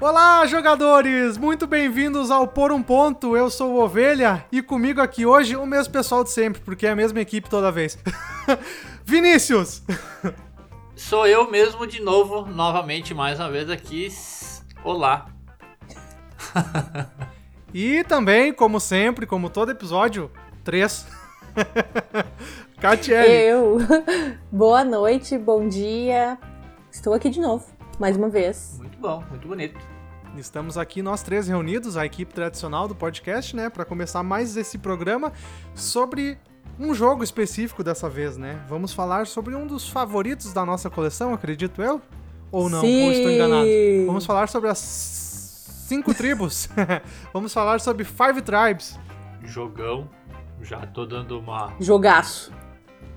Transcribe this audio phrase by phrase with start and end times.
[0.00, 1.36] Olá, jogadores!
[1.36, 3.36] Muito bem-vindos ao Por um Ponto.
[3.36, 6.90] Eu sou o Ovelha e comigo aqui hoje o mesmo pessoal de sempre, porque é
[6.90, 7.98] a mesma equipe toda vez.
[9.04, 9.82] Vinícius!
[10.94, 14.06] Sou eu mesmo de novo, novamente, mais uma vez aqui.
[14.84, 15.26] Olá.
[17.74, 20.30] e também, como sempre, como todo episódio,
[20.62, 21.08] três.
[22.80, 23.32] Catiele.
[23.32, 23.78] Eu.
[24.52, 26.38] Boa noite, bom dia.
[26.88, 27.66] Estou aqui de novo,
[27.98, 28.76] mais uma vez.
[28.78, 29.78] Muito bom, muito bonito.
[30.36, 34.78] Estamos aqui nós três reunidos, a equipe tradicional do podcast, né, para começar mais esse
[34.78, 35.32] programa
[35.74, 36.38] sobre
[36.78, 38.64] um jogo específico dessa vez, né?
[38.68, 42.00] Vamos falar sobre um dos favoritos da nossa coleção, acredito eu?
[42.52, 42.80] Ou não?
[42.80, 43.06] Sim.
[43.06, 43.66] Ou estou enganado?
[44.06, 46.68] Vamos falar sobre as cinco tribos.
[47.32, 48.98] Vamos falar sobre Five Tribes.
[49.42, 50.08] Jogão.
[50.62, 52.52] Já tô dando uma Jogaço.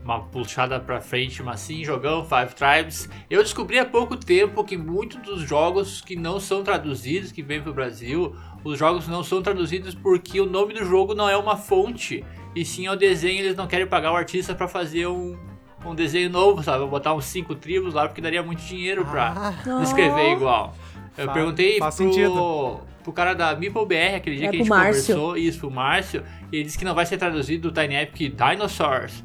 [0.03, 3.07] Uma puxada pra frente, mas sim, jogão, Five Tribes.
[3.30, 7.61] Eu descobri há pouco tempo que muitos dos jogos que não são traduzidos, que vêm
[7.61, 11.55] pro Brasil, os jogos não são traduzidos porque o nome do jogo não é uma
[11.55, 12.23] fonte,
[12.55, 15.38] e sim é o desenho, eles não querem pagar o artista pra fazer um,
[15.85, 16.79] um desenho novo, sabe?
[16.79, 20.75] Vou botar uns cinco tribos lá porque daria muito dinheiro pra Ah, escrever igual.
[21.17, 22.79] Eu Fa- perguntei faz pro, sentido.
[23.03, 25.16] pro cara da Meeple BR aquele dia É que a gente Márcio.
[25.16, 28.33] conversou, isso, pro Márcio, e ele disse que não vai ser traduzido do Tiny Epic
[28.35, 29.23] Dinosaurs,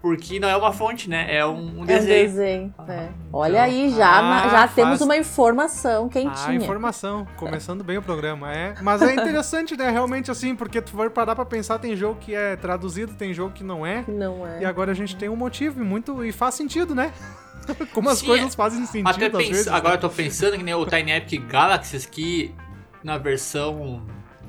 [0.00, 1.26] porque não é uma fonte, né?
[1.34, 2.28] É um, um É um desenho.
[2.28, 2.74] desenho.
[2.80, 2.82] é.
[2.82, 6.54] então- Olha aí, já, Ah, já faz- temos uma informação quentinha.
[6.56, 8.74] informação, começando bem o programa, é.
[8.82, 9.90] Mas é interessante, né?
[9.90, 13.52] Realmente assim, porque tu vai parar pra pensar, tem jogo que é traduzido, tem jogo
[13.52, 14.02] que não é.
[14.02, 14.62] Que Não é.
[14.62, 17.12] E agora a gente tem um motivo e muito e faz sentido, né?
[17.92, 19.68] Como as Sim, coisas fazem sentido Até às pens- vezes.
[19.68, 20.00] agora eu né?
[20.00, 22.54] tô pensando que nem o Tiny Epic Galaxies, que
[23.04, 24.02] na versão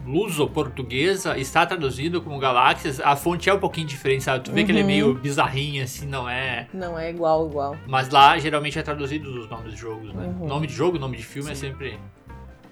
[0.06, 4.44] luso-portuguesa está traduzido como Galáxias, a fonte é um pouquinho diferente, sabe?
[4.44, 4.88] Tu vê que ele é Uhum.
[4.88, 6.68] meio bizarrinho, assim, não é...
[6.74, 7.78] Não é igual, igual.
[7.88, 10.26] Mas lá, geralmente, é traduzido os nomes de jogos, né?
[10.26, 10.48] Uhum.
[10.48, 12.00] Nome de jogo, nome de filme é sempre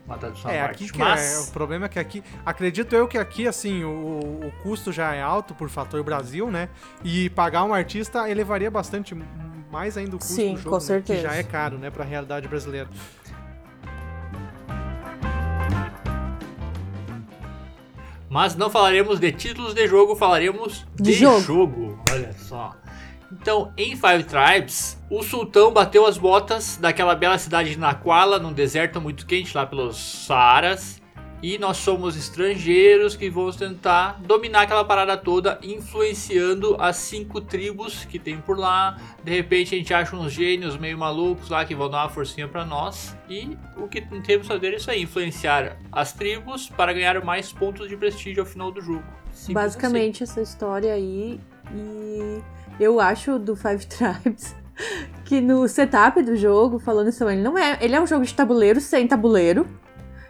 [0.06, 0.94] uma tradução É, aqui parte.
[0.94, 1.48] que Mas...
[1.48, 5.14] é, o problema é que aqui, acredito eu que aqui, assim, o, o custo já
[5.14, 6.70] é alto por fator Brasil, né?
[7.04, 9.14] E pagar um artista elevaria bastante
[9.70, 10.82] mais ainda o custo Sim, do jogo, com né?
[10.82, 11.22] certeza.
[11.22, 12.88] que já é caro, né, pra realidade brasileira.
[18.38, 21.40] Mas não falaremos de títulos de jogo, falaremos de, De jogo.
[21.42, 22.04] jogo.
[22.12, 22.76] Olha só.
[23.32, 28.54] Então, em Five Tribes, o sultão bateu as botas daquela bela cidade de Naquala, num
[28.54, 31.02] deserto muito quente lá pelos Saaras.
[31.42, 38.06] E nós somos estrangeiros que vamos tentar dominar aquela parada toda, influenciando as cinco tribos
[38.06, 38.98] que tem por lá.
[39.24, 42.48] De repente a gente acha uns gênios meio malucos lá que vão dar uma forcinha
[42.48, 43.16] pra nós.
[43.30, 47.52] E o que temos que fazer é isso aí, influenciar as tribos para ganhar mais
[47.52, 49.04] pontos de prestígio ao final do jogo.
[49.32, 51.40] Simples Basicamente essa história aí.
[51.72, 52.42] E
[52.80, 54.56] eu acho do Five Tribes
[55.26, 57.78] que no setup do jogo, falando isso, ele não é.
[57.82, 59.68] Ele é um jogo de tabuleiro sem tabuleiro.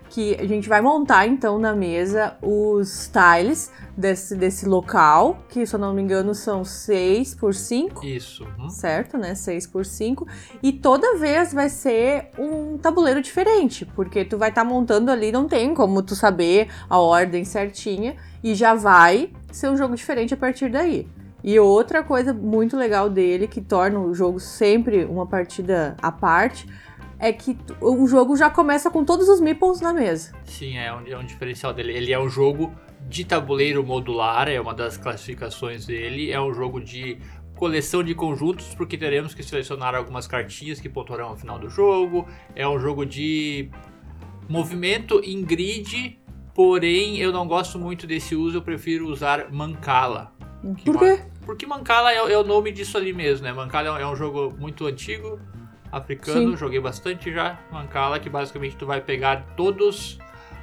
[0.09, 5.75] Que a gente vai montar então na mesa os tiles desse, desse local, que se
[5.75, 8.07] eu não me engano são 6 por 5 assim.
[8.07, 8.47] Isso.
[8.57, 8.69] uhum.
[8.69, 9.35] certo, né?
[9.35, 10.27] 6 por 5
[10.61, 15.47] E toda vez vai ser um tabuleiro diferente, porque tu vai estar montando ali, não
[15.47, 20.37] tem como tu saber a ordem certinha, e já vai ser um jogo diferente a
[20.37, 21.07] partir daí.
[21.43, 26.67] E outra coisa muito legal dele, que torna o jogo sempre uma partida à parte,
[27.19, 30.33] é que o jogo já começa com todos os meeples na mesa.
[30.45, 31.93] Sim, é um, é um diferencial dele.
[31.93, 32.71] Ele é um jogo
[33.09, 36.31] de tabuleiro modular, é uma das classificações dele.
[36.31, 37.17] É um jogo de
[37.55, 42.27] coleção de conjuntos, porque teremos que selecionar algumas cartinhas que pontuarão ao final do jogo.
[42.55, 43.69] É um jogo de
[44.47, 46.19] movimento em grid,
[46.53, 50.31] porém eu não gosto muito desse uso, eu prefiro usar Mancala.
[50.85, 51.21] Por quê?
[51.45, 53.53] Porque Mancala é, é o nome disso ali mesmo, né?
[53.53, 55.39] Mancala é um- é um jogo muito antigo,
[55.91, 56.57] africano, Sim.
[56.57, 57.59] joguei bastante já.
[57.71, 60.17] Mancala, que basicamente tu vai pegar todos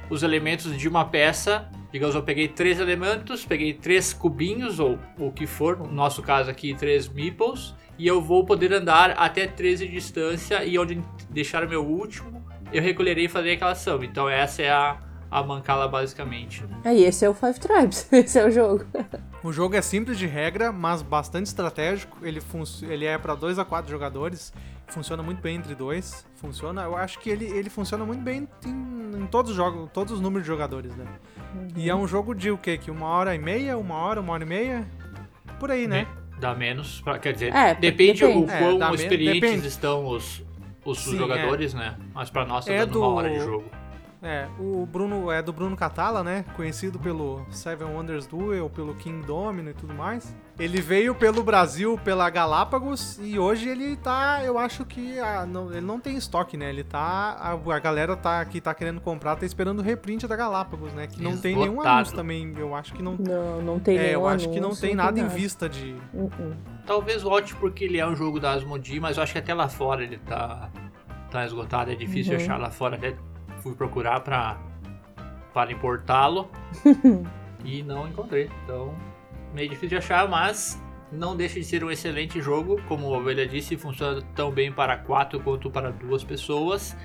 [0.09, 1.69] os elementos de uma peça.
[1.91, 6.49] Digamos, eu peguei três elementos, peguei três cubinhos, ou o que for, no nosso caso
[6.49, 11.63] aqui, três meeples, e eu vou poder andar até 13 de distância, e onde deixar
[11.63, 14.03] o meu último, eu recolherei e farei aquela ação.
[14.03, 14.97] Então essa é a,
[15.29, 16.63] a Mancala basicamente.
[16.83, 18.85] Aí esse é o Five Tribes, esse é o jogo.
[19.43, 22.17] O jogo é simples de regra, mas bastante estratégico.
[22.25, 22.41] Ele,
[22.89, 24.51] ele é para 2 a 4 jogadores.
[24.87, 26.25] Funciona muito bem entre dois.
[26.35, 30.13] Funciona, eu acho que ele, ele funciona muito bem em, em todos os jogos, todos
[30.13, 31.05] os números de jogadores, né?
[31.75, 32.77] E é um jogo de o quê?
[32.77, 34.87] Que uma hora e meia, uma hora, uma hora e meia?
[35.59, 36.07] Por aí, né?
[36.39, 38.45] Dá menos, pra- quer dizer, É, depende, depende.
[38.45, 39.67] o É, quão me- experientes depende.
[39.67, 40.43] estão os,
[40.83, 41.95] os Sim, jogadores, né?
[42.13, 43.63] Mas pra nós tá É dando uma do- hora de jogo.
[44.25, 46.43] É, o Bruno é do Bruno Catala, né?
[46.55, 50.35] Conhecido pelo Seven Wonders Duel, pelo King Domino e tudo mais.
[50.57, 55.69] Ele veio pelo Brasil, pela Galápagos, e hoje ele tá, eu acho que a, não,
[55.69, 56.69] ele não tem estoque, né?
[56.69, 60.35] Ele tá, a, a, galera tá que tá querendo comprar tá esperando o reprint da
[60.35, 61.05] Galápagos, né?
[61.05, 61.41] Que não Esgotado.
[61.43, 63.15] tem nenhum anúncio também, eu acho que não.
[63.19, 65.95] Não, não tem é, nenhum eu acho que não tem nada, nada em vista de.
[66.11, 66.55] Uh -uh.
[66.87, 69.69] Talvez volte porque ele é um jogo da Asmodee, mas eu acho que até lá
[69.69, 70.71] fora ele tá
[71.29, 72.39] tá esgotado, é difícil uhum.
[72.39, 73.15] achar lá fora, até
[73.65, 74.59] fui procurar para
[75.51, 76.49] para importá-lo
[77.63, 78.49] e não encontrei.
[78.63, 78.93] Então,
[79.53, 80.79] meio difícil de achar, mas
[81.09, 82.79] não deixa de ser um excelente jogo.
[82.89, 86.95] Como a Ovelha disse, funciona tão bem para quatro quanto para duas pessoas.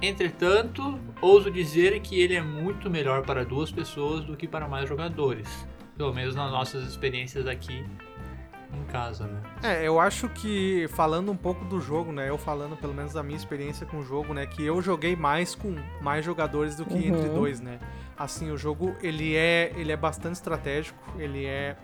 [0.00, 4.88] Entretanto, ouso dizer que ele é muito melhor para duas pessoas do que para mais
[4.88, 5.68] jogadores.
[5.96, 7.84] Pelo menos nas nossas experiências aqui
[8.72, 9.40] em casa, né?
[9.62, 12.28] É, eu acho que falando um pouco do jogo, né?
[12.28, 14.46] Eu falando pelo menos da minha experiência com o jogo, né?
[14.46, 17.16] Que eu joguei mais com mais jogadores do que uhum.
[17.16, 17.78] entre dois, né?
[18.16, 21.76] Assim, o jogo ele é ele é bastante estratégico, ele é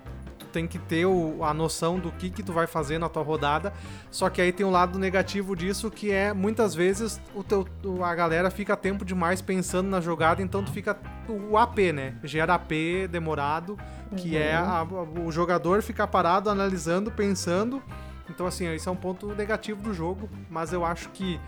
[0.48, 3.72] tem que ter o, a noção do que que tu vai fazer na tua rodada.
[4.10, 7.66] Só que aí tem um lado negativo disso que é muitas vezes o teu
[8.02, 10.96] a galera fica tempo demais pensando na jogada, então tu fica
[11.28, 12.16] o AP, né?
[12.24, 12.72] Gera AP
[13.10, 13.78] demorado,
[14.16, 15.06] que é uhum.
[15.06, 17.82] é a, o jogador ficar parado analisando, pensando.
[18.28, 21.38] Então assim, esse é um ponto negativo do jogo, mas eu acho que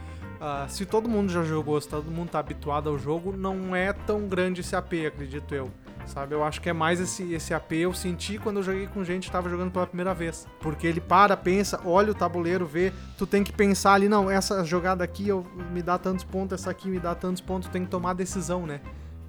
[0.41, 3.93] Uh, se todo mundo já jogou, se todo mundo tá habituado ao jogo, não é
[3.93, 5.71] tão grande esse AP, acredito eu
[6.07, 6.35] sabe?
[6.35, 9.27] Eu acho que é mais esse, esse AP eu senti quando eu joguei com gente
[9.27, 10.47] que tava jogando pela primeira vez.
[10.61, 14.65] Porque ele para, pensa, olha o tabuleiro, vê, tu tem que pensar ali, não, essa
[14.65, 17.91] jogada aqui eu, me dá tantos pontos, essa aqui me dá tantos pontos, tem que
[17.91, 18.81] tomar decisão, né?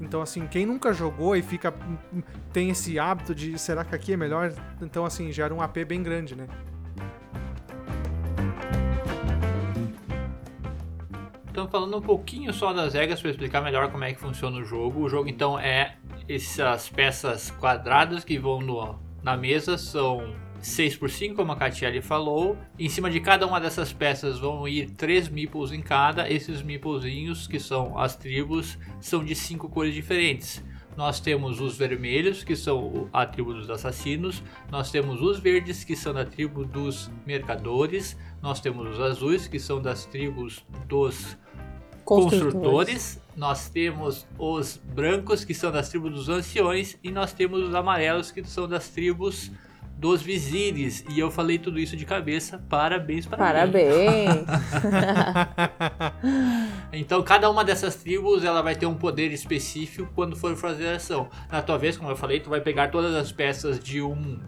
[0.02, 1.72] Então, assim, quem nunca jogou e fica.
[2.52, 4.52] tem esse hábito de será que aqui é melhor?
[4.82, 6.48] Então, assim, gera um AP bem grande, né?
[11.52, 14.64] Então, falando um pouquinho só das regras para explicar melhor como é que funciona o
[14.64, 15.02] jogo.
[15.02, 15.98] O jogo, então, é
[16.28, 22.02] essas peças quadradas que vão no, na mesa são 6 por 5, como a Catiele
[22.02, 22.58] falou.
[22.78, 26.30] Em cima de cada uma dessas peças vão ir 3 meeples em cada.
[26.30, 30.64] Esses meeplezinhos, que são as tribos, são de 5 cores diferentes.
[30.96, 34.44] Nós temos os vermelhos, que são a tribo dos assassinos.
[34.70, 38.18] Nós temos os verdes, que são da tribo dos mercadores.
[38.42, 41.38] Nós temos os azuis, que são das tribos dos
[42.04, 42.54] construtores.
[42.54, 43.21] construtores.
[43.42, 48.30] Nós temos os brancos, que são das tribos dos anciões, e nós temos os amarelos,
[48.30, 49.50] que são das tribos
[49.98, 51.04] dos vizires.
[51.10, 52.64] E eu falei tudo isso de cabeça.
[52.70, 54.46] Parabéns para Parabéns.
[56.94, 60.96] então, cada uma dessas tribos ela vai ter um poder específico quando for fazer a
[60.98, 61.28] ação.
[61.52, 64.40] Na tua vez, como eu falei, tu vai pegar todas as peças de um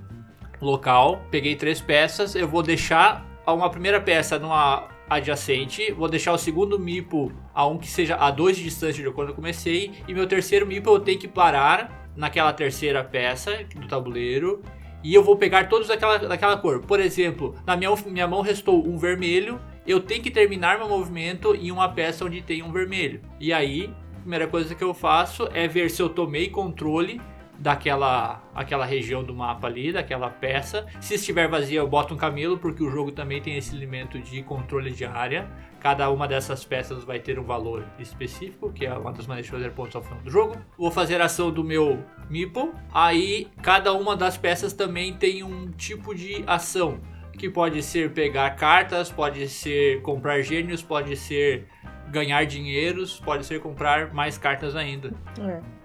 [0.62, 1.20] local.
[1.32, 6.80] Peguei três peças, eu vou deixar uma primeira peça numa adjacente, vou deixar o segundo
[6.80, 10.28] mipo a um que seja a dois de distância de quando eu comecei, e meu
[10.28, 14.62] terceiro mipo eu tenho que parar naquela terceira peça do tabuleiro,
[15.04, 16.82] e eu vou pegar todos daquela, daquela cor.
[16.82, 21.54] Por exemplo, na minha, minha mão restou um vermelho, eu tenho que terminar meu movimento
[21.54, 23.22] em uma peça onde tem um vermelho.
[23.40, 27.20] E aí, a primeira coisa que eu faço é ver se eu tomei controle
[27.64, 30.86] daquela aquela região do mapa ali, daquela peça.
[31.00, 34.44] Se estiver vazia, eu boto um camelo, porque o jogo também tem esse elemento de
[34.44, 35.50] controle de área.
[35.80, 39.52] Cada uma dessas peças vai ter um valor específico, que é uma das maneiras de
[39.52, 40.58] fazer pontos ao final do jogo.
[40.78, 42.72] Vou fazer a ação do meu Meeple.
[42.94, 47.00] Aí, cada uma das peças também tem um tipo de ação,
[47.38, 51.68] que pode ser pegar cartas, pode ser comprar gênios, pode ser
[52.10, 55.14] ganhar dinheiros, pode ser comprar mais cartas ainda.
[55.40, 55.83] É.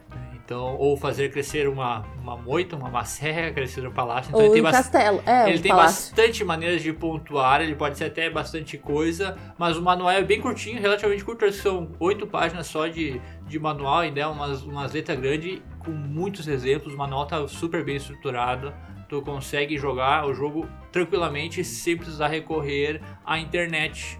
[0.49, 4.31] Então, ou fazer crescer uma, uma moita, uma macé, crescer um palácio.
[4.31, 5.23] Então, ou ele tem, castelo.
[5.27, 9.83] É, ele tem bastante maneiras de pontuar, ele pode ser até bastante coisa, mas o
[9.83, 14.27] manual é bem curtinho, relativamente curto, são oito páginas só de, de manual, e né,
[14.27, 18.73] umas, umas letras grandes com muitos exemplos, o manual tá super bem estruturado,
[19.07, 24.19] tu consegue jogar o jogo tranquilamente sem precisar recorrer à internet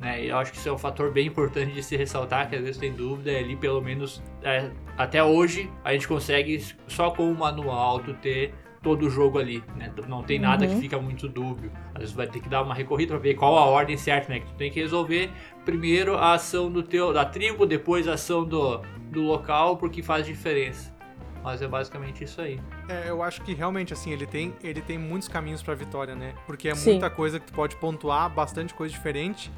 [0.00, 0.24] né?
[0.24, 2.78] Eu acho que isso é um fator bem importante de se ressaltar, que às vezes
[2.78, 8.00] tem dúvida, ali pelo menos é, até hoje a gente consegue só com o manual
[8.00, 9.92] tu ter todo o jogo ali, né?
[10.08, 10.74] Não tem nada uhum.
[10.74, 11.70] que fica muito dúbio.
[11.94, 14.40] Às vezes vai ter que dar uma recorrida para ver qual a ordem certa, né?
[14.40, 15.30] Que tu tem que resolver
[15.66, 18.80] primeiro a ação do teu da tribo, depois a ação do,
[19.10, 20.98] do local, porque faz diferença.
[21.42, 22.58] Mas é basicamente isso aí.
[22.88, 26.34] É, eu acho que realmente assim, ele tem, ele tem muitos caminhos para vitória, né?
[26.46, 26.92] Porque é Sim.
[26.92, 29.50] muita coisa que tu pode pontuar, bastante coisa diferente.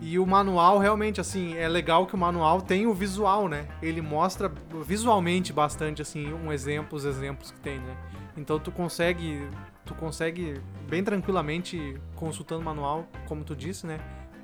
[0.00, 3.66] E o manual realmente assim, é legal que o manual tem o visual, né?
[3.82, 4.50] Ele mostra
[4.84, 7.96] visualmente bastante assim um exemplo, os exemplos que tem, né?
[8.36, 9.48] Então tu consegue
[9.84, 13.98] tu consegue bem tranquilamente consultando o manual, como tu disse, né?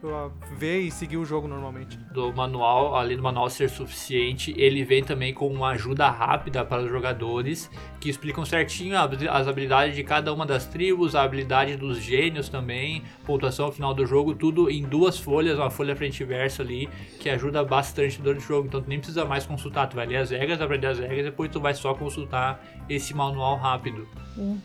[0.06, 1.96] Uh, ver e seguir o jogo normalmente.
[2.12, 6.82] Do manual, além do manual ser suficiente, ele vem também com uma ajuda rápida para
[6.82, 7.70] os jogadores
[8.00, 13.02] que explicam certinho as habilidades de cada uma das tribos, a habilidade dos gênios também,
[13.24, 16.88] pontuação ao final do jogo, tudo em duas folhas, uma folha frente e verso ali,
[17.18, 18.68] que ajuda bastante durante o jogo.
[18.68, 21.50] Então tu nem precisa mais consultar, tu vai ler as regras, aprender as regras, depois
[21.50, 24.06] tu vai só consultar esse manual rápido.
[24.36, 24.58] Hum.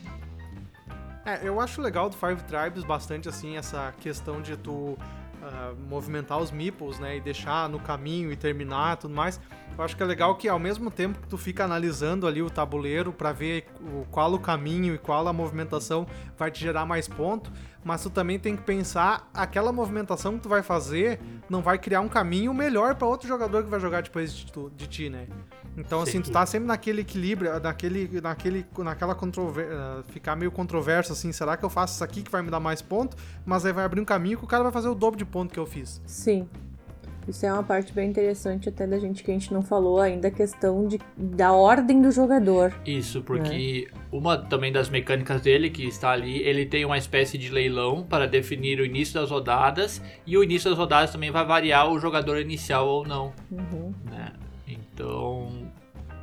[1.25, 4.97] É, eu acho legal do Five Tribes bastante assim essa questão de tu
[5.41, 9.39] Uh, movimentar os meeples, né, e deixar no caminho e terminar tudo mais.
[9.79, 12.49] Eu acho que é legal que ao mesmo tempo que tu fica analisando ali o
[12.49, 16.05] tabuleiro para ver o, qual o caminho e qual a movimentação
[16.37, 17.49] vai te gerar mais ponto,
[17.81, 21.17] mas tu também tem que pensar aquela movimentação que tu vai fazer
[21.49, 24.69] não vai criar um caminho melhor para outro jogador que vai jogar depois de, tu,
[24.75, 25.27] de ti, né?
[25.77, 31.13] Então, assim, tu tá sempre naquele equilíbrio, naquele, naquele, naquela controversa, uh, ficar meio controverso,
[31.13, 33.15] assim, será que eu faço isso aqui que vai me dar mais ponto?
[33.45, 35.53] Mas aí vai abrir um caminho que o cara vai fazer o dobro de ponto
[35.53, 36.01] que eu fiz.
[36.05, 36.49] Sim.
[37.27, 40.29] Isso é uma parte bem interessante até da gente que a gente não falou ainda,
[40.29, 42.73] a questão de, da ordem do jogador.
[42.85, 44.15] Isso, porque é.
[44.15, 48.27] uma também das mecânicas dele que está ali, ele tem uma espécie de leilão para
[48.27, 52.39] definir o início das rodadas e o início das rodadas também vai variar o jogador
[52.39, 53.33] inicial ou não.
[53.51, 53.93] Uhum.
[54.09, 54.31] Né?
[54.67, 55.58] Então,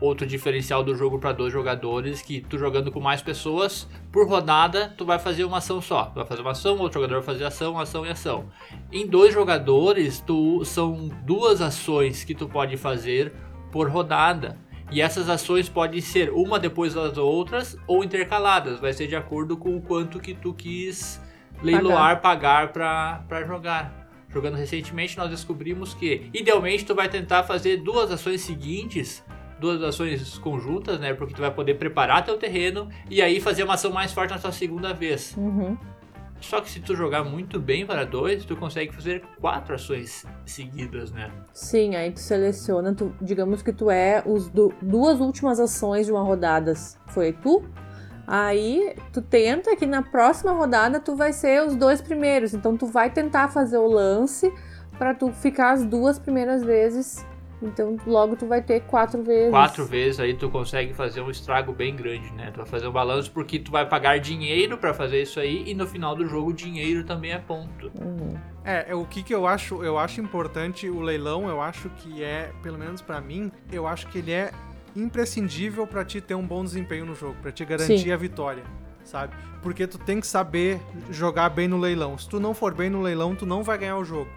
[0.01, 4.95] outro diferencial do jogo para dois jogadores que tu jogando com mais pessoas por rodada
[4.97, 6.07] tu vai fazer uma ação só.
[6.07, 8.47] Tu vai fazer uma ação outro jogador vai fazer ação ação e ação.
[8.93, 13.33] Em dois jogadores tu são duas ações que tu pode fazer
[13.73, 14.59] por rodada.
[14.91, 18.79] E essas ações podem ser uma depois das outras ou intercaladas.
[18.79, 21.21] Vai ser de acordo com o quanto que tu quis
[21.63, 22.73] leiloar pagar.
[22.73, 24.07] para jogar.
[24.29, 29.25] Jogando recentemente nós descobrimos que idealmente tu vai tentar fazer duas ações seguintes
[29.59, 31.15] duas ações conjuntas, né?
[31.15, 34.39] Porque tu vai poder preparar teu terreno e aí fazer uma ação mais forte na
[34.39, 35.35] tua segunda vez.
[35.37, 35.77] Uhum.
[36.41, 41.11] Só que se tu jogar muito bem para dois, tu consegue fazer quatro ações seguidas,
[41.11, 41.31] né?
[41.53, 46.13] Sim, aí tu seleciona, tu, digamos que tu é os du duas últimas ações de
[46.13, 46.75] uma rodada.
[47.09, 47.65] Foi tu?
[48.27, 52.53] Aí tu tenta que na próxima rodada tu vai ser os dois primeiros.
[52.53, 54.53] Então tu vai tentar fazer o lance
[54.99, 57.25] para tu ficar as duas primeiras vezes
[57.63, 59.51] então logo tu vai ter quatro vezes.
[59.51, 62.51] Quatro vezes aí tu consegue fazer um estrago bem grande, né?
[62.53, 65.75] Tu vai fazer um balanço porque tu vai pagar dinheiro para fazer isso aí e
[65.75, 67.91] no final do jogo dinheiro também é ponto.
[68.01, 68.37] Uhum.
[68.65, 72.51] É, o que que eu acho, eu acho importante o leilão, eu acho que é,
[72.63, 74.51] pelo menos para mim, eu acho que ele é
[74.95, 78.13] imprescindível para ti ter um bom desempenho no jogo, para te garantir Sim.
[78.13, 78.65] a vitória,
[79.05, 79.35] sabe?
[79.63, 82.19] Porque tu tem que saber jogar bem no leilão.
[82.19, 84.31] Se tu não for bem no leilão, tu não vai ganhar o jogo.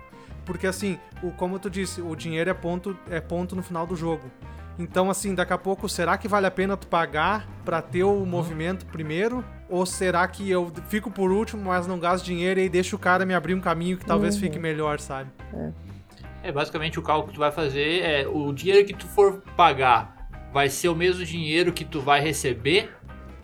[0.50, 3.96] Porque assim, o, como tu disse, o dinheiro é ponto, é ponto no final do
[3.96, 4.32] jogo.
[4.79, 8.10] Então, assim, daqui a pouco, será que vale a pena tu pagar pra ter o
[8.10, 8.25] uhum.
[8.25, 9.46] movimento primeiro?
[9.70, 13.00] Ou será que eu fico por último, mas não gasto dinheiro e aí deixo o
[13.00, 14.41] cara me abrir um caminho que talvez uhum.
[14.41, 15.29] fique melhor, sabe?
[15.53, 15.72] É.
[16.46, 20.27] é, basicamente o cálculo que tu vai fazer é o dinheiro que tu for pagar
[20.51, 22.91] vai ser o mesmo dinheiro que tu vai receber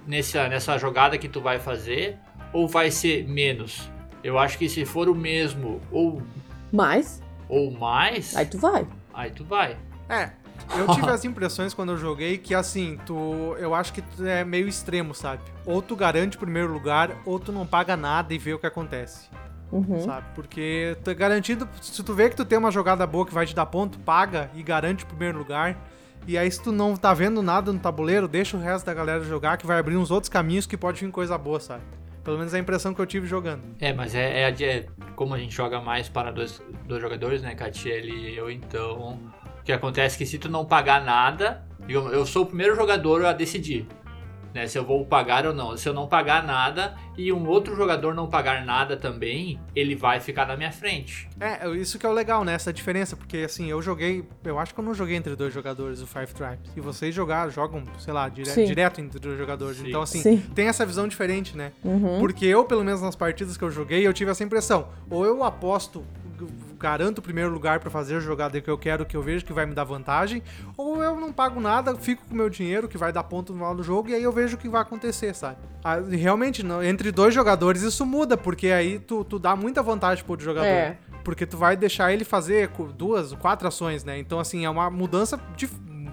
[0.08, 2.18] nessa, nessa jogada que tu vai fazer
[2.52, 3.92] ou vai ser menos?
[4.24, 6.20] Eu acho que se for o mesmo ou
[6.76, 7.22] mais.
[7.48, 8.36] Ou mais.
[8.36, 8.88] Aí tu vai.
[9.14, 9.78] Aí tu vai.
[10.10, 10.32] É.
[10.78, 13.56] Eu tive as impressões quando eu joguei que assim, tu.
[13.60, 15.42] Eu acho que tu é meio extremo, sabe?
[15.66, 18.66] Ou tu garante o primeiro lugar, ou tu não paga nada e vê o que
[18.66, 19.30] acontece.
[19.72, 20.02] Uhum.
[20.02, 20.26] Sabe?
[20.34, 21.68] Porque tu é garantido.
[21.82, 24.50] Se tu vê que tu tem uma jogada boa que vai te dar ponto, paga
[24.54, 25.78] e garante o primeiro lugar.
[26.28, 29.24] E aí, se tu não tá vendo nada no tabuleiro, deixa o resto da galera
[29.24, 31.84] jogar, que vai abrir uns outros caminhos que pode vir coisa boa, sabe?
[32.26, 33.62] Pelo menos é a impressão que eu tive jogando.
[33.80, 37.54] É, mas é, é, é como a gente joga mais para dois, dois jogadores, né,
[37.54, 39.20] Catiele e eu, então.
[39.60, 42.76] O que acontece é que se tu não pagar nada, eu, eu sou o primeiro
[42.76, 43.88] jogador a decidir
[44.56, 44.68] né?
[44.68, 45.76] Se eu vou pagar ou não.
[45.76, 50.22] Se eu não pagar nada e um outro jogador não pagar nada também, ele vai
[50.22, 51.28] ficar na minha frente.
[51.38, 52.54] É, isso que é o legal, né?
[52.54, 56.02] Essa diferença, porque assim, eu joguei, eu acho que eu não joguei entre dois jogadores
[56.02, 56.72] o Five Tribes.
[56.74, 58.64] E vocês jogar, jogam, sei lá, dire Sim.
[58.64, 59.78] direto entre dois jogadores.
[59.78, 59.90] Sim.
[59.90, 60.38] Então, assim, Sim.
[60.56, 61.74] tem essa visão diferente, né?
[61.84, 62.20] Uhum.
[62.20, 64.88] Porque eu, pelo menos nas partidas que eu joguei, eu tive essa impressão.
[65.10, 66.02] Ou eu aposto
[66.78, 69.54] garanto o primeiro lugar para fazer a jogada que eu quero, que eu vejo que
[69.54, 70.44] vai me dar vantagem,
[70.78, 73.60] ou eu não pago nada, fico com o meu dinheiro, que vai dar ponto no
[73.60, 75.58] final do jogo, e aí eu vejo o que vai acontecer, sabe?
[75.84, 80.24] Ah, realmente, não, entre dois jogadores isso muda, porque aí tu, tu dá muita vantagem
[80.24, 80.68] pro outro jogador.
[80.68, 80.98] É.
[81.24, 84.20] Porque tu vai deixar ele fazer duas, quatro ações, né?
[84.20, 85.68] Então, assim, é uma mudança de,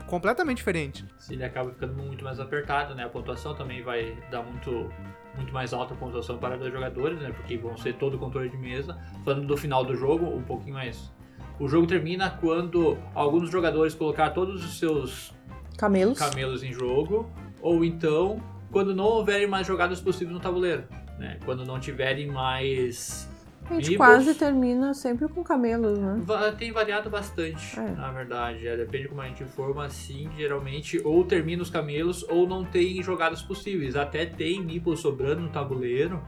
[0.06, 1.06] completamente diferente.
[1.18, 3.04] Se ele acaba ficando muito mais apertado, né?
[3.04, 4.90] A pontuação também vai dar muito
[5.36, 7.32] muito mais alta pontuação para dois jogadores, né?
[7.32, 8.98] Porque vão ser todo o controle de mesa.
[9.24, 11.12] Falando do final do jogo, um pouquinho mais.
[11.58, 15.32] O jogo termina quando alguns jogadores colocar todos os seus
[15.78, 20.84] camelos, camelos em jogo, ou então quando não houverem mais jogadas possíveis no tabuleiro,
[21.18, 21.38] né?
[21.44, 23.30] Quando não tiverem mais
[23.72, 26.22] A gente quase termina sempre com camelos, né?
[26.58, 27.90] Tem variado bastante, É.
[27.92, 28.66] na verdade.
[28.66, 32.46] É, depende de como a gente for, mas sim, geralmente ou termina os camelos ou
[32.48, 33.96] não tem jogadas possíveis.
[33.96, 36.22] Até tem meeples sobrando no tabuleiro,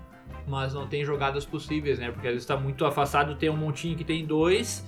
[0.46, 2.10] mas não tem jogadas possíveis, né?
[2.10, 4.84] Porque às vezes tá muito afastado, tem um montinho que tem dois,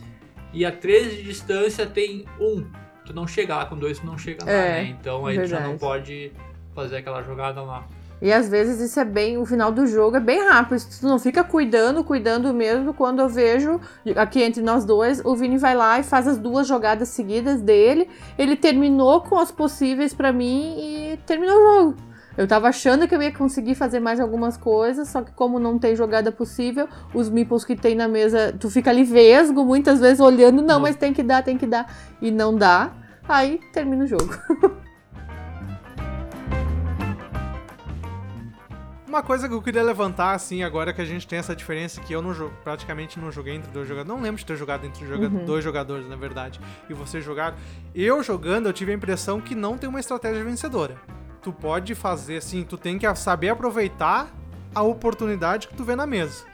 [0.53, 2.65] e a 13 de distância tem um.
[3.05, 4.97] Tu não chega lá com dois, tu não chega lá, É, né?
[5.01, 5.81] Então aí tu já não verdade.
[5.81, 6.33] pode
[6.75, 7.87] fazer aquela jogada lá.
[8.21, 9.37] E às vezes isso é bem.
[9.37, 10.81] O final do jogo é bem rápido.
[11.01, 12.95] Tu não fica cuidando, cuidando mesmo.
[12.95, 13.81] Quando eu vejo
[14.17, 18.09] aqui entre nós dois, o Vini vai lá e faz as duas jogadas seguidas dele.
[18.39, 21.97] Ele terminou com as possíveis pra mim e terminou o jogo.
[22.37, 25.79] Eu tava achando que eu ia conseguir fazer mais algumas coisas, só que como não
[25.79, 30.21] tem jogada possível, os meeples que tem na mesa, tu fica ali vesgo, muitas vezes
[30.21, 30.81] olhando, não, Não.
[30.81, 32.93] mas tem que dar, tem que dar, e não dá.
[33.27, 34.29] Aí termina o jogo.
[39.17, 42.13] Uma coisa que eu queria levantar, assim, agora que a gente tem essa diferença que
[42.13, 44.15] eu não praticamente não joguei entre dois jogadores.
[44.15, 45.47] Não lembro de ter jogado entre joga- Uhum.
[45.47, 46.61] dois jogadores, na verdade.
[46.87, 47.57] E vocês jogaram.
[47.95, 50.97] Eu jogando, eu tive a impressão que não tem uma estratégia vencedora.
[51.41, 54.29] Tu pode fazer, assim, tu tem que saber aproveitar
[54.75, 56.45] a oportunidade que tu vê na mesa.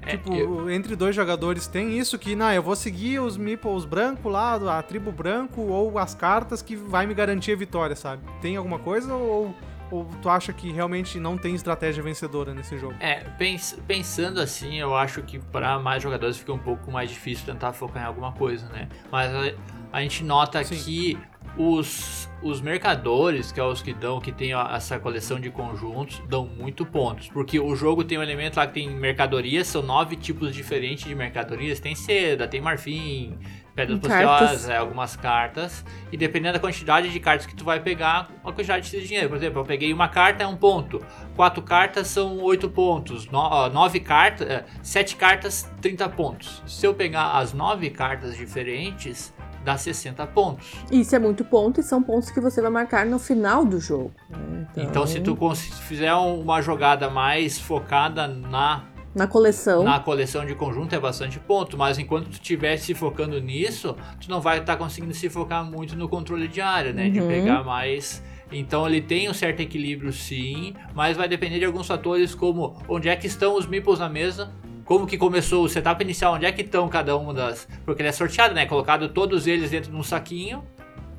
[0.00, 3.84] É, Tipo, eu- entre dois jogadores tem isso que, não, eu vou seguir os meeples
[3.84, 8.22] branco lá, a tribo branco, ou as cartas que vai me garantir a vitória, sabe?
[8.40, 9.54] Tem alguma coisa ou,
[9.90, 12.94] ou tu acha que realmente não tem estratégia vencedora nesse jogo?
[13.00, 17.46] É, pens- pensando assim, eu acho que para mais jogadores fica um pouco mais difícil
[17.46, 18.88] tentar focar em alguma coisa, né?
[19.10, 19.52] Mas a,
[19.92, 20.76] a gente nota Sim.
[20.76, 21.18] que
[21.56, 26.46] os, os mercadores, que é os que dão, que tem essa coleção de conjuntos, dão
[26.46, 27.28] muito pontos.
[27.28, 31.14] Porque o jogo tem um elemento lá que tem mercadorias, são nove tipos diferentes de
[31.14, 31.80] mercadorias.
[31.80, 33.36] Tem seda, tem marfim,
[33.78, 35.84] pedras preciosas, é, algumas cartas.
[36.10, 39.28] E dependendo da quantidade de cartas que tu vai pegar, a quantidade de dinheiro.
[39.28, 41.00] Por exemplo, eu peguei uma carta, é um ponto.
[41.36, 43.30] Quatro cartas são oito pontos.
[43.30, 46.62] No, nove cartas, é, sete cartas, 30 pontos.
[46.66, 49.32] Se eu pegar as nove cartas diferentes,
[49.64, 50.72] dá 60 pontos.
[50.90, 54.12] Isso é muito ponto e são pontos que você vai marcar no final do jogo.
[54.30, 54.66] né?
[54.76, 58.82] Então, se tu fizer uma jogada mais focada na,
[59.18, 59.82] Na coleção.
[59.82, 61.76] na coleção de conjunto, é bastante ponto.
[61.76, 65.96] Mas enquanto tu estiver se focando nisso, tu não vai estar conseguindo se focar muito
[65.96, 67.10] no controle de área, né?
[67.10, 67.28] De Uhum.
[67.28, 68.22] pegar mais.
[68.50, 73.08] Então ele tem um certo equilíbrio sim, mas vai depender de alguns fatores como onde
[73.08, 74.50] é que estão os meeples na mesa,
[74.86, 77.68] como que começou o setup inicial, onde é que estão cada uma das.
[77.84, 78.64] Porque ele é sorteado, né?
[78.64, 80.64] Colocado todos eles dentro de um saquinho,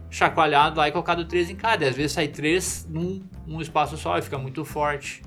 [0.10, 1.86] chacoalhado lá e colocado três em cada.
[1.86, 5.22] E às vezes sai três num, num espaço só e fica muito forte.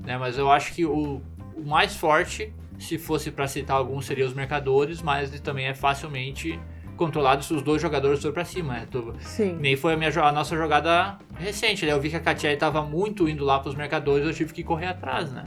[0.00, 0.16] Né?
[0.16, 1.20] Mas eu acho que o,
[1.58, 5.74] o mais forte, se fosse para citar alguns, seria os mercadores, mas ele também é
[5.74, 6.58] facilmente
[6.96, 8.72] controlado se os dois jogadores forem pra cima.
[8.74, 8.88] Né?
[8.90, 9.56] Tu- Sim.
[9.60, 11.92] nem foi a, minha, a nossa jogada recente, né?
[11.92, 14.86] Eu vi que a Katia tava muito indo lá pros mercadores, eu tive que correr
[14.86, 15.44] atrás, né?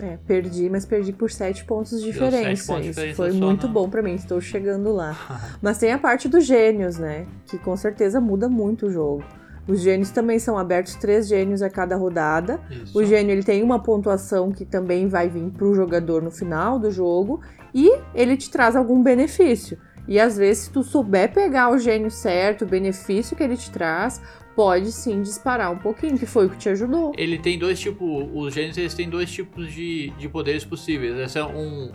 [0.00, 2.66] É, perdi, mas perdi por sete pontos de diferença.
[2.72, 3.72] pontos de diferença foi muito né?
[3.72, 5.16] bom pra mim, estou chegando lá.
[5.60, 7.26] mas tem a parte dos gênios, né?
[7.46, 9.24] Que com certeza muda muito o jogo.
[9.70, 12.60] Os gênios também são abertos três gênios a cada rodada.
[12.68, 12.98] Isso.
[12.98, 16.90] O gênio ele tem uma pontuação que também vai vir pro jogador no final do
[16.90, 17.40] jogo
[17.72, 19.78] e ele te traz algum benefício.
[20.08, 23.70] E às vezes, se tu souber pegar o gênio certo, o benefício que ele te
[23.70, 24.20] traz,
[24.56, 27.12] pode sim disparar um pouquinho, que foi o que te ajudou.
[27.16, 28.28] Ele tem dois tipos.
[28.34, 31.16] Os gênios eles têm dois tipos de, de poderes possíveis.
[31.16, 31.92] Esse é um,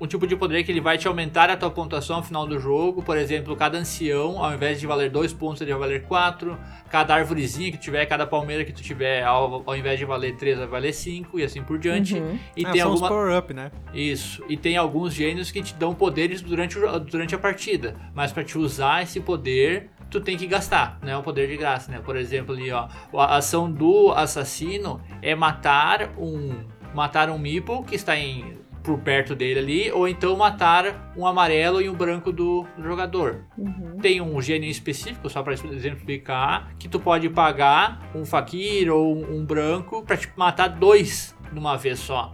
[0.00, 2.58] um tipo de poder que ele vai te aumentar a tua pontuação no final do
[2.58, 3.02] jogo.
[3.02, 6.58] Por exemplo, cada ancião, ao invés de valer dois pontos, ele vai valer quatro.
[6.90, 10.36] Cada árvorezinha que tu tiver, cada palmeira que tu tiver, ao, ao invés de valer
[10.36, 12.14] três, vai valer cinco e assim por diante.
[12.14, 12.38] Uhum.
[12.56, 13.06] E Ah, tem são alguma.
[13.08, 13.70] os power-up, né?
[13.92, 14.44] Isso.
[14.48, 17.94] E tem alguns gênios que te dão poderes durante, o- durante a partida.
[18.14, 20.98] Mas pra te usar esse poder, tu tem que gastar.
[21.02, 22.00] Não é um poder de graça, né?
[22.04, 22.88] Por exemplo, ali, ó.
[23.16, 26.64] A ação do assassino é matar um.
[26.94, 28.56] Matar um Meeple que está em.
[28.84, 33.44] Por perto dele ali, ou então matar um amarelo e um branco do, do jogador.
[33.56, 33.96] Uhum.
[34.00, 39.38] Tem um gênio específico, só para exemplificar, que tu pode pagar um fakir ou um,
[39.38, 42.30] um branco pra te matar dois numa vez só.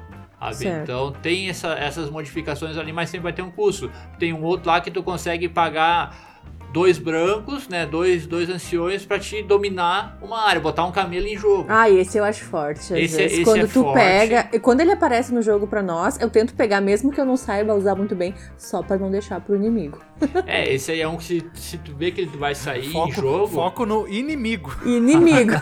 [0.82, 3.90] Então tem essa- essas modificações ali, mas sempre vai ter um custo.
[4.18, 6.30] Tem um outro lá que tu consegue pagar
[6.72, 7.85] dois brancos, né?
[7.87, 11.66] Dois, dois anciões pra te dominar uma área, botar um camelo em jogo.
[11.68, 12.80] Ah, esse eu acho forte.
[12.80, 13.33] Às Esse é- vezes.
[13.38, 13.94] esse quando é tu forte.
[13.98, 14.48] pega.
[14.52, 17.37] E quando ele aparece no jogo pra nós, eu tento pegar, mesmo que eu não
[17.37, 19.98] saiba usar muito bem, só pra não deixar pro inimigo.
[20.46, 22.92] É, esse aí é um que se, se tu vê que ele vai sair em
[22.92, 24.70] Foco, jogo, foco no inimigo.
[24.85, 25.52] Inimigo.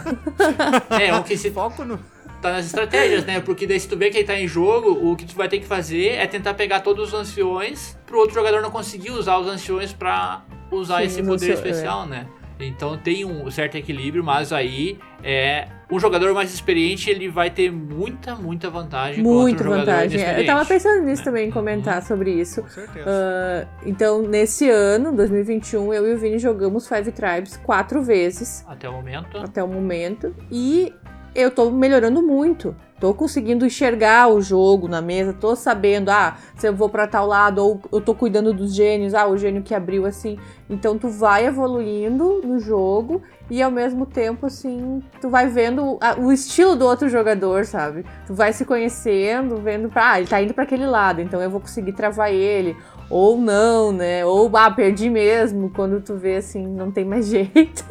[1.01, 1.99] é um que se Foco no.
[2.42, 3.40] tá nas estratégias, né?
[3.40, 5.59] Porque daí se tu vê que ele tá em jogo, o que tu vai ter
[5.61, 9.47] que fazer é tentar pegar todos os anciões pro outro jogador não conseguir usar os
[9.47, 12.27] anciões pra usar Sim, esse poder anciões, especial, né?
[12.61, 17.71] Então tem um certo equilíbrio, mas aí é o jogador mais experiente ele vai ter
[17.71, 20.21] muita, muita vantagem Muito jogador vantagem.
[20.23, 20.41] é.
[20.41, 21.25] Eu tava pensando nisso né?
[21.25, 22.63] também, em comentar sobre isso.
[22.63, 23.07] Com certeza.
[23.09, 28.89] Ah, então, nesse ano, 2021, eu e o Vini jogamos Five Tribes quatro vezes Até
[28.89, 29.39] o momento.
[29.39, 30.35] até o momento.
[30.51, 30.93] E
[31.40, 32.74] eu tô melhorando muito.
[33.01, 37.27] Tô conseguindo enxergar o jogo na mesa, tô sabendo, ah, se eu vou pra tal
[37.29, 40.37] lado, ou eu tô cuidando dos gênios, ah, o gênio que abriu assim.
[40.68, 46.16] Então tu vai evoluindo no jogo e ao mesmo tempo, assim, tu vai vendo a-
[46.18, 48.05] o estilo do outro jogador, sabe?
[48.27, 51.61] Tu vai se conhecendo, vendo ah, ele tá indo pra aquele lado, então eu vou
[51.61, 52.77] conseguir travar ele.
[53.09, 54.24] Ou não, né?
[54.27, 57.85] Ou, ah, perdi mesmo, quando tu vê assim, não tem mais jeito.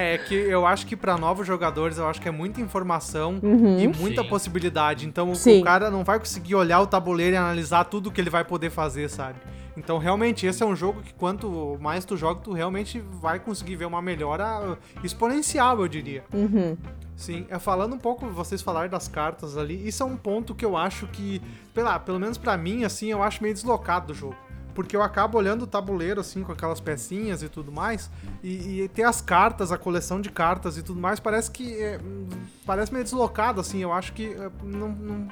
[0.00, 3.78] É que eu acho que pra novos jogadores, eu acho que é muita informação Uhum.
[3.80, 4.28] e muita Sim.
[4.28, 5.06] possibilidade.
[5.06, 5.60] Então o- Sim.
[5.60, 8.70] o cara não vai conseguir olhar o tabuleiro e analisar tudo que ele vai poder
[8.70, 9.38] fazer, sabe?
[9.76, 13.76] Então realmente esse é um jogo que quanto mais tu joga, tu realmente vai conseguir
[13.76, 16.24] ver uma melhora exponencial, eu diria.
[16.32, 16.76] Uhum.
[17.16, 20.64] Sim, é, falando um pouco, vocês falaram das cartas ali, isso é um ponto que
[20.64, 21.42] eu acho que,
[21.74, 24.36] pela, pelo menos pra mim, assim, eu acho meio deslocado do jogo.
[24.78, 28.08] Porque eu acabo olhando o tabuleiro, assim, com aquelas pecinhas e tudo mais,
[28.44, 31.82] e, e ter as cartas, a coleção de cartas e tudo mais, parece que.
[31.82, 31.98] é,
[32.64, 35.28] parece meio deslocado, assim, eu acho que é, não, não,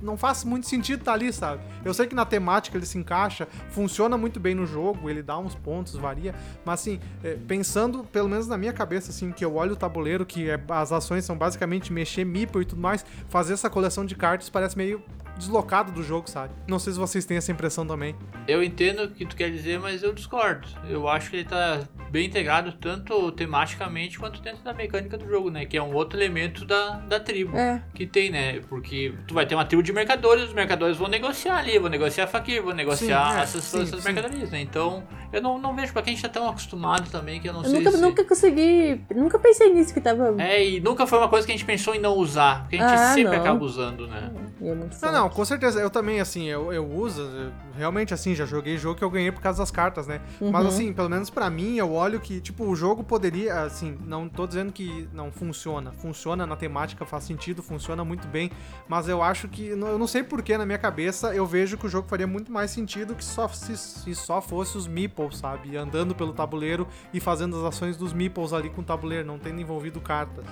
[0.00, 1.60] não faz muito sentido estar ali, sabe?
[1.84, 5.36] Eu sei que na temática ele se encaixa, funciona muito bem no jogo, ele dá
[5.36, 6.32] uns pontos, varia,
[6.64, 10.24] mas assim, é, pensando, pelo menos na minha cabeça, assim, que eu olho o tabuleiro,
[10.24, 14.14] que é- as ações são basicamente mexer meeple e tudo mais, fazer essa coleção de
[14.14, 15.02] cartas parece meio
[15.38, 16.52] deslocado do jogo, sabe?
[16.66, 18.14] Não sei se vocês têm essa impressão também.
[18.46, 20.68] Eu entendo o que tu quer dizer, mas eu discordo.
[20.88, 25.50] Eu acho que ele tá bem integrado tanto tematicamente quanto dentro da mecânica do jogo,
[25.50, 25.64] né?
[25.66, 27.56] Que é um outro elemento da, da tribo.
[27.56, 27.82] É.
[27.94, 28.60] Que tem, né?
[28.68, 32.26] Porque tu vai ter uma tribo de mercadores, os mercadores vão negociar ali, vão negociar
[32.26, 34.12] fakir, vão negociar Sim, é, essas, sim, essas sim.
[34.12, 34.60] mercadorias, né?
[34.60, 37.52] Então, eu não, não vejo pra quem a gente tá tão acostumado também que eu
[37.52, 38.00] não Eu sei nunca, se...
[38.00, 39.00] nunca consegui.
[39.14, 40.34] Nunca pensei nisso que tava.
[40.40, 42.80] É, e nunca foi uma coisa que a gente pensou em não usar, porque a
[42.80, 43.40] gente Ah, sempre não.
[43.40, 44.30] acaba usando, né?
[44.60, 45.80] É muito Não, não, com certeza.
[45.80, 49.30] Eu também, assim, eu, eu uso, eu- realmente, assim, já joguei jogo que eu ganhei
[49.30, 50.20] por causa das cartas, né?
[50.40, 50.68] Mas, Uhum.
[50.68, 54.46] assim, pelo menos pra mim, eu olho que, tipo, o jogo poderia, assim, não tô
[54.46, 55.92] dizendo que não funciona.
[55.92, 58.50] Funciona na temática, faz sentido, funciona muito bem.
[58.88, 61.88] Mas eu acho que, eu não sei porquê, na minha cabeça, eu vejo que o
[61.88, 65.76] jogo faria muito mais sentido que só se, se só fosse os meeples, sabe?
[65.76, 69.60] Andando pelo tabuleiro e fazendo as ações dos meeples ali com o tabuleiro, não tendo
[69.60, 70.44] envolvido cartas.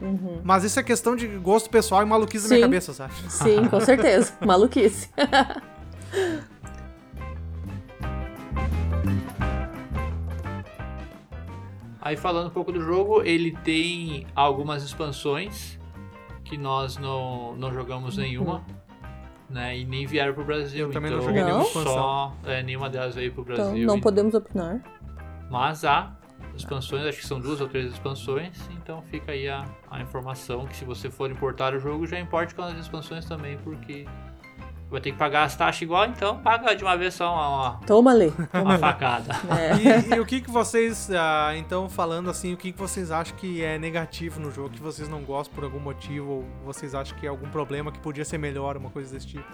[0.00, 0.40] Uhum.
[0.42, 2.62] Mas isso é questão de gosto pessoal e maluquice da minha Sim.
[2.62, 3.12] cabeça, sabe?
[3.28, 4.32] Sim, com certeza.
[4.44, 5.10] Maluquice.
[12.00, 15.78] Aí falando um pouco do jogo, ele tem algumas expansões
[16.44, 18.64] que nós não, não jogamos nenhuma,
[19.48, 19.78] né?
[19.78, 20.86] E nem vieram pro Brasil.
[20.86, 23.86] Eu também então, não joguei nenhuma Só é, nenhuma delas veio pro Então, Brasil.
[23.86, 24.80] não podemos opinar.
[25.50, 26.16] Mas há
[26.56, 30.76] expansões, acho que são duas ou três expansões, então fica aí a, a informação que
[30.76, 34.06] se você for importar o jogo, já importe com as expansões também, porque
[34.90, 37.80] vai ter que pagar as taxas igual, então paga de uma vez só uma, uma,
[37.86, 38.32] Toma, Lê.
[38.52, 39.34] uma facada.
[39.56, 40.10] É.
[40.10, 43.36] E, e o que que vocês, ah, então, falando assim, o que que vocês acham
[43.36, 47.16] que é negativo no jogo, que vocês não gostam por algum motivo, ou vocês acham
[47.18, 49.44] que é algum problema que podia ser melhor, uma coisa desse tipo?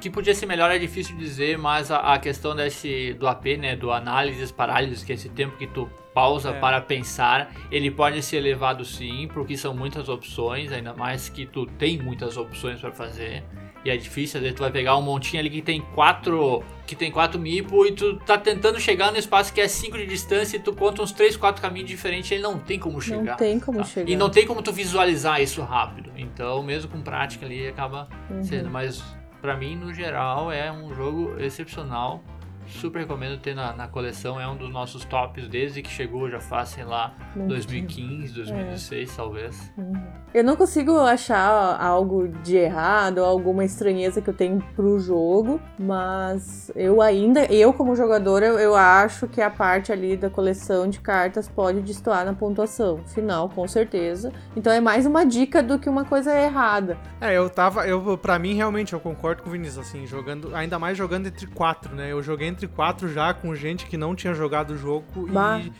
[0.00, 3.76] Que podia ser melhor é difícil dizer, mas a, a questão desse do AP, né,
[3.76, 6.58] do análises, parálises, que é esse tempo que tu pausa É.
[6.58, 11.64] para pensar, ele pode ser elevado sim, porque são muitas opções, ainda mais que tu
[11.64, 13.44] tem muitas opções para fazer.
[13.84, 16.94] E é difícil, às vezes tu vai pegar um montinho ali que tem quatro, que
[16.94, 20.56] tem quatro mipo e tu tá tentando chegar no espaço que é 5 de distância
[20.56, 23.22] e tu conta uns 3, 4 caminhos diferentes, ele não tem como chegar.
[23.32, 23.84] Não tem como tá?
[23.84, 24.08] chegar.
[24.10, 26.12] E não tem como tu visualizar isso rápido.
[26.16, 28.42] Então, mesmo com prática ali, acaba Uhum.
[28.44, 28.70] sendo.
[28.70, 29.02] Mas,
[29.40, 32.22] pra mim, no geral, é um jogo excepcional.
[32.66, 34.40] Super recomendo ter na, na coleção.
[34.40, 39.16] É um dos nossos tops desde que chegou, já faz, sei lá, Muito 2015, 2016,
[39.16, 39.72] talvez.
[40.32, 45.60] Eu não consigo achar algo de errado ou alguma estranheza que eu tenho pro jogo,
[45.78, 50.88] mas eu ainda, eu como jogadora, eu, eu acho que a parte ali da coleção
[50.88, 54.32] de cartas pode destoar na pontuação final, com certeza.
[54.56, 56.96] Então é mais uma dica do que uma coisa errada.
[57.20, 60.78] É, eu tava, eu, pra mim, realmente, eu concordo com o Vinícius, assim, jogando, ainda
[60.78, 62.12] mais jogando entre quatro, né?
[62.12, 65.58] Eu joguei entre quatro já com gente que não tinha jogado o jogo Bah.
[65.58, 65.72] e,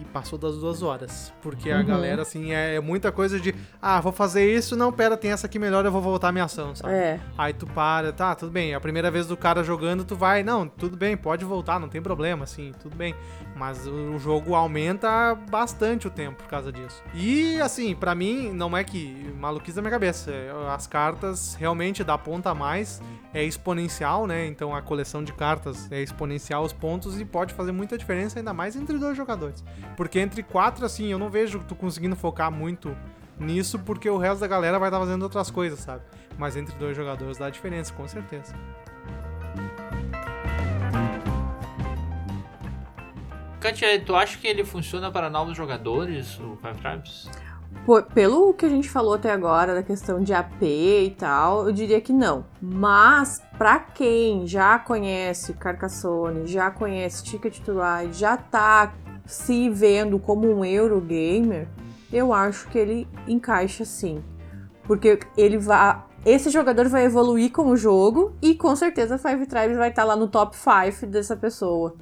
[0.00, 1.32] e passou das duas horas.
[1.42, 1.84] Porque a Uhum.
[1.86, 5.58] galera, assim, é muita coisa de, ah, vou fazer isso, não, pera, tem essa aqui
[5.58, 6.92] melhor, eu vou voltar a minha ação, sabe?
[6.94, 8.74] É, Aí tu para, tá, tudo bem.
[8.74, 12.00] A primeira vez do cara jogando, tu vai, não, tudo bem, pode voltar, não tem
[12.02, 13.14] problema, assim, tudo bem.
[13.56, 17.02] Mas o jogo aumenta bastante o tempo por causa disso.
[17.14, 20.30] E, assim, pra mim, não é que maluquice da minha cabeça.
[20.30, 23.00] é, As cartas realmente dá ponta a mais,
[23.34, 24.46] é exponencial, né?
[24.46, 28.52] Então a coleção de cartas é exponencial os pontos e pode fazer muita diferença, ainda
[28.54, 29.62] mais entre dois jogadores.
[29.96, 32.96] Porque entre quatro, assim, eu não vejo tu conseguindo focar muito
[33.38, 36.02] nisso porque o resto da galera vai estar fazendo outras coisas, sabe?
[36.36, 38.54] Mas entre dois jogadores dá diferença, com certeza.
[43.60, 47.28] Katia, tu acha que ele funciona para novos jogadores, o Five Tribes?
[47.84, 51.72] Por- pelo que a gente falou até agora, da questão de AP e tal, eu
[51.72, 52.44] diria que não.
[52.62, 58.92] Mas, pra quem já conhece Carcassonne, já conhece Ticket to Ride, já tá
[59.28, 61.68] se vendo como um Eurogamer,
[62.10, 64.24] eu acho que ele encaixa sim.
[64.84, 66.02] Porque ele vai.
[66.24, 70.16] Esse jogador vai evoluir com o jogo e com certeza Five Tribes vai estar lá
[70.16, 71.94] no top 5 dessa pessoa.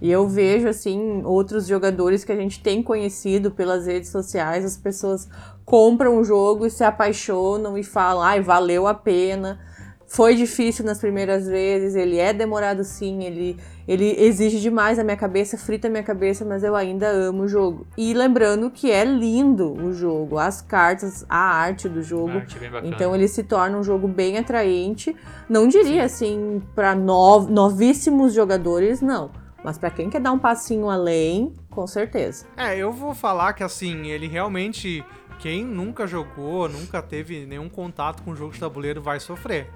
[0.00, 4.76] E eu vejo, assim, outros jogadores que a gente tem conhecido pelas redes sociais, as
[4.76, 5.26] pessoas
[5.64, 9.58] compram o jogo e se apaixonam e falam, ai, valeu a pena.
[10.06, 15.16] Foi difícil nas primeiras vezes, ele é demorado sim, ele, ele exige demais a minha
[15.16, 17.86] cabeça, frita a minha cabeça, mas eu ainda amo o jogo.
[17.96, 22.30] E lembrando que é lindo o jogo, as cartas, a arte do jogo.
[22.30, 22.94] Arte bem bacana.
[22.94, 25.14] Então ele se torna um jogo bem atraente.
[25.48, 29.30] Não diria assim para novíssimos jogadores, não.
[29.62, 32.46] Mas pra quem quer dar um passinho além, com certeza.
[32.56, 35.04] É, eu vou falar que assim, ele realmente.
[35.36, 39.68] Quem nunca jogou, nunca teve nenhum contato com jogo de tabuleiro vai sofrer.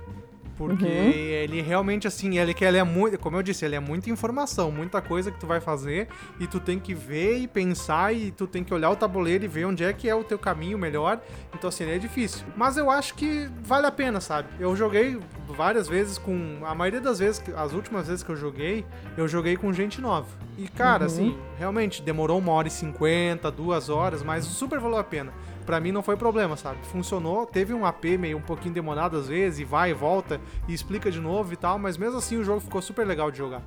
[0.59, 0.90] Porque Uhum.
[0.90, 3.16] ele realmente, assim, ele, que ele é muito.
[3.18, 6.09] Como eu disse, ele é muita informação, muita coisa que tu vai fazer.
[6.40, 9.49] E tu tem que ver e pensar, e tu tem que olhar o tabuleiro e
[9.49, 11.21] ver onde é que é o teu caminho melhor.
[11.55, 12.44] Então, assim, ele é difícil.
[12.57, 14.49] Mas eu acho que vale a pena, sabe?
[14.59, 16.59] Eu joguei várias vezes com.
[16.64, 18.85] A maioria das vezes, as últimas vezes que eu joguei,
[19.16, 20.27] eu joguei com gente nova.
[20.59, 21.07] E, cara, Uhum.
[21.07, 25.33] assim, realmente demorou uma hora e cinquenta, duas horas, mas super valeu a pena.
[25.69, 26.79] Pra mim não foi problema, sabe?
[26.87, 30.73] Funcionou, teve um AP meio um pouquinho demorado às vezes, e vai e volta, e
[30.73, 33.61] explica de novo e tal, mas mesmo assim o jogo ficou super legal de jogar.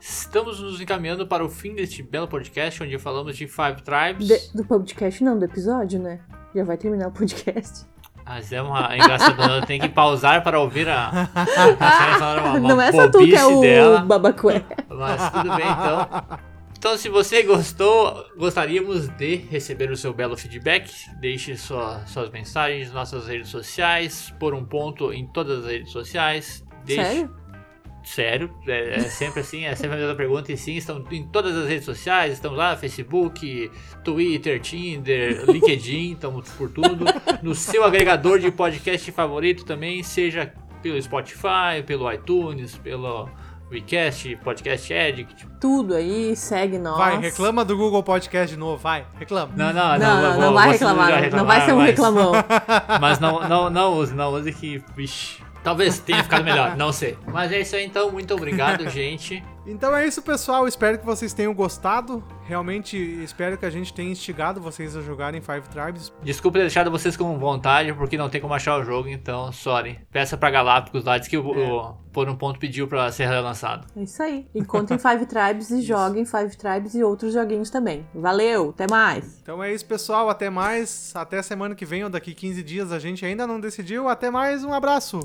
[0.00, 4.26] Estamos nos encaminhando para o fim deste belo podcast, onde falamos de Five Tribes.
[4.26, 6.18] De- do podcast não, do episódio, né?
[6.56, 7.86] Já vai terminar o podcast.
[8.26, 11.28] Mas é uma engraçado, tem que pausar para ouvir a.
[11.78, 14.00] uma, uma não é só tu que é o dela.
[14.00, 14.64] babacué.
[14.88, 16.53] Mas tudo bem então.
[16.84, 20.92] Então, se você gostou, gostaríamos de receber o seu belo feedback.
[21.18, 25.90] Deixe sua- suas mensagens nas nossas redes sociais, por um ponto em todas as redes
[25.90, 26.62] sociais.
[26.84, 27.02] Deixe...
[27.02, 27.34] Sério?
[28.04, 30.52] Sério, é, é sempre assim, é sempre a mesma pergunta.
[30.52, 33.70] E sim, estão em todas as redes sociais, estamos lá, Facebook,
[34.04, 37.06] Twitter, Tinder, LinkedIn, estamos por tudo.
[37.42, 43.30] No seu agregador de podcast favorito também, seja pelo Spotify, pelo iTunes, pelo
[43.74, 45.46] WeCast, Podcast Addict.
[45.60, 46.96] Tudo aí, segue nós.
[46.96, 49.52] Vai, reclama do Google Podcast de novo, vai, reclama.
[49.56, 51.86] Não, não, Não, não, vou- não vou- vai vou reclamar, não, vai ser um mas-
[51.86, 52.32] reclamão.
[53.00, 57.18] Mas não, não, não use, não use que, vixe, talvez tenha ficado melhor, não sei.
[57.26, 59.42] Mas é isso aí então, muito obrigado, gente.
[59.66, 60.68] Então é isso, pessoal.
[60.68, 62.22] Espero que vocês tenham gostado.
[62.44, 66.12] Realmente espero que a gente tenha instigado vocês a jogarem Five Tribes.
[66.22, 69.98] Desculpa ter deixado vocês com vontade, porque não tem como achar o jogo, então, sorry.
[70.12, 73.86] Peça pra Galápagos lá, diz que o, o Por um Ponto pediu pra ser relançado.
[73.96, 74.46] É isso aí.
[74.54, 78.06] Encontrem Five Tribes e joguem Five Tribes e outros joguinhos também.
[78.14, 79.38] Valeu, até mais.
[79.42, 80.28] Então é isso, pessoal.
[80.28, 81.12] Até mais.
[81.14, 82.92] Até semana que vem ou daqui 15 dias.
[82.92, 84.08] A gente ainda não decidiu.
[84.08, 84.62] Até mais.
[84.62, 85.20] Um abraço.